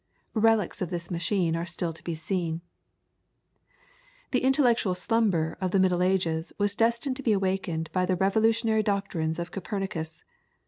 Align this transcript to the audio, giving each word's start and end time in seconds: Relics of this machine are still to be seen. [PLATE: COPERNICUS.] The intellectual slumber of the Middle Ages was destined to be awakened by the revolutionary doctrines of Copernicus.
Relics 0.33 0.81
of 0.81 0.89
this 0.89 1.11
machine 1.11 1.55
are 1.55 1.63
still 1.67 1.93
to 1.93 2.03
be 2.03 2.15
seen. 2.15 2.53
[PLATE: 2.57 3.69
COPERNICUS.] 3.69 4.31
The 4.31 4.39
intellectual 4.39 4.95
slumber 4.95 5.57
of 5.61 5.69
the 5.69 5.79
Middle 5.79 6.01
Ages 6.01 6.51
was 6.57 6.75
destined 6.75 7.17
to 7.17 7.21
be 7.23 7.33
awakened 7.33 7.87
by 7.91 8.07
the 8.07 8.15
revolutionary 8.15 8.81
doctrines 8.81 9.37
of 9.37 9.51
Copernicus. 9.51 10.23